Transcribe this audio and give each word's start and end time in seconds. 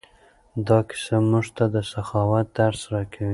دا 0.67 0.79
کیسه 0.89 1.17
موږ 1.29 1.45
ته 1.55 1.65
د 1.73 1.75
سخاوت 1.91 2.47
درس 2.57 2.81
راکوي. 2.93 3.29